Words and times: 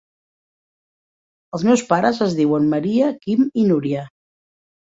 Els 1.57 1.65
meus 1.69 1.83
pares 1.91 2.21
es 2.29 2.35
diuen 2.39 2.67
Maria, 2.75 3.13
Quim 3.27 3.47
i 3.53 3.67
Núria. 3.75 4.09